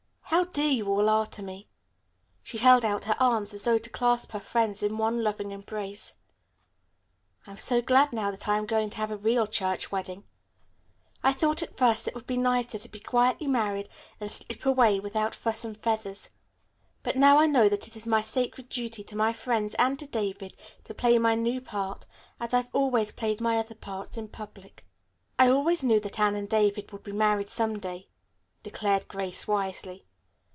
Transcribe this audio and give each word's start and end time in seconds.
"How 0.31 0.45
dear 0.45 0.69
you 0.71 0.87
all 0.87 1.09
are 1.09 1.25
to 1.25 1.43
me." 1.43 1.67
She 2.41 2.57
held 2.57 2.85
out 2.85 3.03
her 3.03 3.17
arms 3.19 3.53
as 3.53 3.65
though 3.65 3.77
to 3.77 3.89
clasp 3.89 4.31
her 4.31 4.39
friends 4.39 4.81
in 4.81 4.97
one 4.97 5.21
loving 5.23 5.51
embrace. 5.51 6.13
"I 7.45 7.51
am 7.51 7.57
so 7.57 7.81
glad 7.81 8.13
now 8.13 8.31
that 8.31 8.47
I 8.47 8.57
am 8.57 8.65
going 8.65 8.89
to 8.91 8.97
have 8.97 9.11
a 9.11 9.17
real 9.17 9.45
church 9.45 9.91
wedding. 9.91 10.23
I 11.21 11.33
thought 11.33 11.61
at 11.61 11.77
first 11.77 12.07
it 12.07 12.15
would 12.15 12.27
be 12.27 12.37
nicer 12.37 12.77
to 12.79 12.87
be 12.87 13.01
quietly 13.01 13.45
married 13.45 13.89
and 14.21 14.31
slip 14.31 14.65
away 14.65 15.01
without 15.01 15.35
fuss 15.35 15.65
and 15.65 15.75
feathers, 15.77 16.29
but 17.03 17.17
now 17.17 17.35
I 17.37 17.45
know 17.45 17.67
that 17.67 17.89
it 17.89 17.97
is 17.97 18.07
my 18.07 18.21
sacred 18.21 18.69
duty 18.69 19.03
to 19.03 19.17
my 19.17 19.33
friends 19.33 19.73
and 19.75 19.99
to 19.99 20.05
David 20.07 20.55
to 20.85 20.93
play 20.93 21.17
my 21.17 21.35
new 21.35 21.59
part, 21.59 22.05
as 22.39 22.53
I've 22.53 22.73
always 22.73 23.11
played 23.11 23.41
my 23.41 23.57
other 23.57 23.75
parts, 23.75 24.15
in 24.17 24.29
public." 24.29 24.85
"I 25.37 25.49
always 25.49 25.83
knew 25.83 25.99
that 25.99 26.21
Anne 26.21 26.35
and 26.37 26.47
David 26.47 26.93
would 26.93 27.03
be 27.03 27.11
married 27.11 27.49
some 27.49 27.77
day," 27.79 28.05
declared 28.63 29.09
Grace 29.09 29.45
wisely. 29.45 30.05